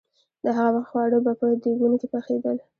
د 0.43 0.45
هغه 0.57 0.71
وخت 0.75 0.89
خواړه 0.91 1.17
به 1.25 1.31
په 1.39 1.45
دېګونو 1.63 1.95
کې 2.01 2.07
پخېدل. 2.13 2.57